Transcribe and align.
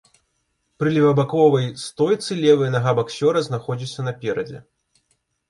Пры 0.83 0.93
левабаковай 0.95 1.67
стойцы 1.81 2.39
левая 2.45 2.71
нага 2.77 2.91
баксёра 3.01 3.45
знаходзіцца 3.51 4.09
наперадзе. 4.11 4.65